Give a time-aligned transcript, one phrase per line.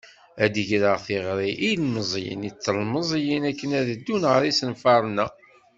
[0.43, 5.25] Ad d-greɣ tiɣri i yilemẓiyen d tlemẓiyin akken ad d-ddun ɣer yisenfaren-a.